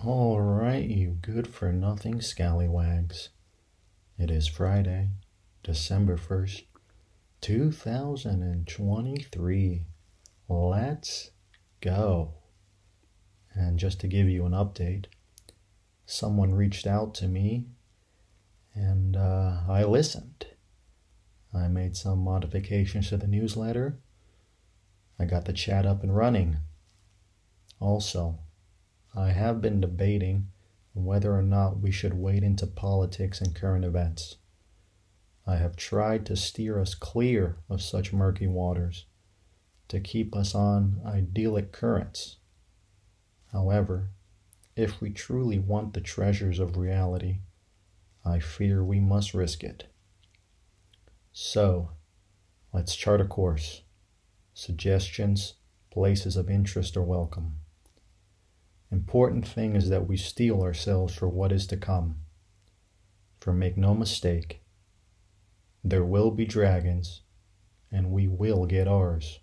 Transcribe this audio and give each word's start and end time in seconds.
All 0.00 0.40
right, 0.40 0.88
you 0.88 1.18
good 1.20 1.46
for 1.46 1.70
nothing 1.70 2.22
scallywags. 2.22 3.28
It 4.18 4.30
is 4.30 4.48
Friday, 4.48 5.10
December 5.62 6.16
1st, 6.16 6.62
2023. 7.42 9.82
Let's 10.48 11.30
go. 11.82 12.32
And 13.54 13.78
just 13.78 14.00
to 14.00 14.08
give 14.08 14.30
you 14.30 14.46
an 14.46 14.52
update, 14.52 15.08
someone 16.06 16.54
reached 16.54 16.86
out 16.86 17.12
to 17.16 17.28
me 17.28 17.66
and 18.74 19.14
uh, 19.14 19.58
I 19.68 19.84
listened. 19.84 20.46
I 21.54 21.68
made 21.68 21.98
some 21.98 22.20
modifications 22.20 23.10
to 23.10 23.18
the 23.18 23.28
newsletter. 23.28 23.98
I 25.18 25.26
got 25.26 25.44
the 25.44 25.52
chat 25.52 25.84
up 25.84 26.02
and 26.02 26.16
running. 26.16 26.56
Also, 27.78 28.38
I 29.14 29.32
have 29.32 29.60
been 29.60 29.80
debating 29.80 30.48
whether 30.94 31.36
or 31.36 31.42
not 31.42 31.80
we 31.80 31.90
should 31.90 32.14
wade 32.14 32.42
into 32.42 32.66
politics 32.66 33.40
and 33.40 33.54
current 33.54 33.84
events. 33.84 34.36
I 35.46 35.56
have 35.56 35.76
tried 35.76 36.24
to 36.26 36.36
steer 36.36 36.78
us 36.78 36.94
clear 36.94 37.56
of 37.68 37.82
such 37.82 38.12
murky 38.12 38.46
waters, 38.46 39.06
to 39.88 40.00
keep 40.00 40.34
us 40.34 40.54
on 40.54 41.00
idyllic 41.04 41.72
currents. 41.72 42.36
However, 43.52 44.10
if 44.76 45.00
we 45.00 45.10
truly 45.10 45.58
want 45.58 45.92
the 45.92 46.00
treasures 46.00 46.58
of 46.58 46.78
reality, 46.78 47.40
I 48.24 48.38
fear 48.38 48.82
we 48.82 49.00
must 49.00 49.34
risk 49.34 49.62
it. 49.62 49.92
So, 51.32 51.90
let's 52.72 52.96
chart 52.96 53.20
a 53.20 53.26
course. 53.26 53.82
Suggestions, 54.54 55.54
places 55.90 56.36
of 56.36 56.48
interest 56.48 56.96
are 56.96 57.02
welcome. 57.02 57.61
Important 58.92 59.48
thing 59.48 59.74
is 59.74 59.88
that 59.88 60.06
we 60.06 60.18
steel 60.18 60.60
ourselves 60.60 61.14
for 61.14 61.26
what 61.26 61.50
is 61.50 61.66
to 61.68 61.78
come. 61.78 62.16
For 63.40 63.54
make 63.54 63.78
no 63.78 63.94
mistake, 63.94 64.62
there 65.82 66.04
will 66.04 66.30
be 66.30 66.44
dragons, 66.44 67.22
and 67.90 68.12
we 68.12 68.28
will 68.28 68.66
get 68.66 68.86
ours. 68.86 69.40